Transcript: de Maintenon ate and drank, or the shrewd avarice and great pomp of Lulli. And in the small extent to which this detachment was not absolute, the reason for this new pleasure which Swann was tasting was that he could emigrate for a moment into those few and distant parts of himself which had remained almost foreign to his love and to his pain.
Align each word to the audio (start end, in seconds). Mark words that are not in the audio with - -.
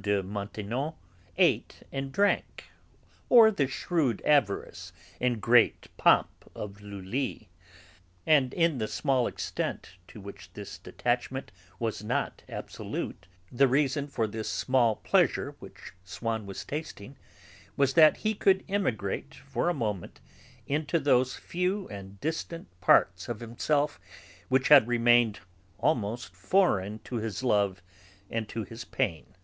de 0.00 0.22
Maintenon 0.22 0.94
ate 1.38 1.82
and 1.90 2.12
drank, 2.12 2.66
or 3.28 3.50
the 3.50 3.66
shrewd 3.66 4.22
avarice 4.24 4.92
and 5.20 5.40
great 5.42 5.88
pomp 5.96 6.48
of 6.54 6.80
Lulli. 6.80 7.48
And 8.24 8.54
in 8.54 8.78
the 8.78 8.86
small 8.86 9.26
extent 9.26 9.96
to 10.06 10.20
which 10.20 10.52
this 10.52 10.78
detachment 10.78 11.50
was 11.80 12.04
not 12.04 12.44
absolute, 12.48 13.26
the 13.50 13.66
reason 13.66 14.06
for 14.06 14.28
this 14.28 14.68
new 14.68 14.94
pleasure 15.02 15.56
which 15.58 15.92
Swann 16.04 16.46
was 16.46 16.64
tasting 16.64 17.16
was 17.76 17.94
that 17.94 18.18
he 18.18 18.34
could 18.34 18.64
emigrate 18.68 19.34
for 19.34 19.68
a 19.68 19.74
moment 19.74 20.20
into 20.68 21.00
those 21.00 21.34
few 21.34 21.88
and 21.88 22.20
distant 22.20 22.68
parts 22.80 23.28
of 23.28 23.40
himself 23.40 23.98
which 24.48 24.68
had 24.68 24.86
remained 24.86 25.40
almost 25.76 26.36
foreign 26.36 27.00
to 27.00 27.16
his 27.16 27.42
love 27.42 27.82
and 28.30 28.48
to 28.48 28.62
his 28.62 28.84
pain. 28.84 29.34